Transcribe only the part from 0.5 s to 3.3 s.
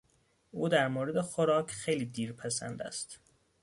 او در مورد خوراک خیلی دیر پسند است.